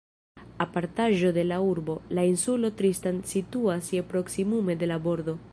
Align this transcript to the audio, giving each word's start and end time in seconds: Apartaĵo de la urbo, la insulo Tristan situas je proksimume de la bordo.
Apartaĵo 0.63 1.33
de 1.35 1.43
la 1.49 1.59
urbo, 1.73 1.97
la 2.19 2.25
insulo 2.31 2.73
Tristan 2.81 3.23
situas 3.35 3.95
je 3.97 4.05
proksimume 4.15 4.81
de 4.85 4.95
la 4.95 5.03
bordo. 5.09 5.43